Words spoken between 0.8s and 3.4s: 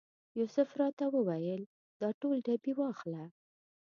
راته وویل دا ټول ډبې واخله.